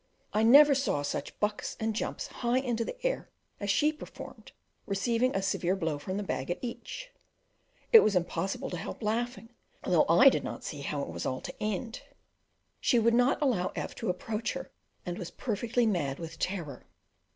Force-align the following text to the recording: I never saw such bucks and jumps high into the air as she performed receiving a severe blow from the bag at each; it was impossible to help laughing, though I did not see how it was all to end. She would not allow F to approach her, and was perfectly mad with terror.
I 0.33 0.41
never 0.41 0.73
saw 0.73 1.03
such 1.03 1.39
bucks 1.39 1.77
and 1.79 1.95
jumps 1.95 2.25
high 2.25 2.57
into 2.57 2.83
the 2.83 2.99
air 3.05 3.29
as 3.59 3.69
she 3.69 3.93
performed 3.93 4.51
receiving 4.87 5.35
a 5.35 5.43
severe 5.43 5.75
blow 5.75 5.99
from 5.99 6.17
the 6.17 6.23
bag 6.23 6.49
at 6.49 6.57
each; 6.59 7.11
it 7.93 7.99
was 7.99 8.15
impossible 8.15 8.71
to 8.71 8.77
help 8.77 9.03
laughing, 9.03 9.49
though 9.83 10.07
I 10.09 10.29
did 10.29 10.43
not 10.43 10.63
see 10.63 10.81
how 10.81 11.03
it 11.03 11.09
was 11.09 11.27
all 11.27 11.39
to 11.41 11.53
end. 11.61 12.01
She 12.79 12.97
would 12.97 13.13
not 13.13 13.39
allow 13.43 13.71
F 13.75 13.93
to 13.97 14.09
approach 14.09 14.53
her, 14.53 14.71
and 15.05 15.19
was 15.19 15.29
perfectly 15.29 15.85
mad 15.85 16.17
with 16.17 16.39
terror. 16.39 16.87